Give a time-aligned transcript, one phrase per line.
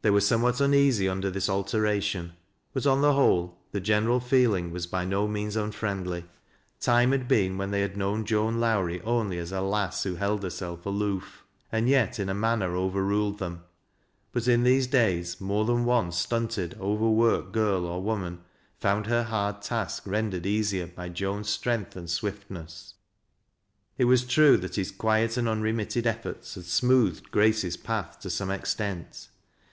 [0.00, 2.32] They were somewhat uneasy under this alteration;
[2.72, 6.24] but on the whole, the general feeling was by no means un friendly.
[6.80, 10.44] Time had been when they had known Joan Tjowrie only as a" lass" who held
[10.44, 13.64] herself aloof, and yet in a manner overruled them;
[14.32, 18.40] but in these days more than one stunted, overworked girl or woman
[18.78, 22.94] found her hard task rendered easier by Joan's strength and swiftness.
[23.98, 28.50] It was true that his quiet and unremitted efforts had smoothed Grace's path to some
[28.50, 29.28] extent.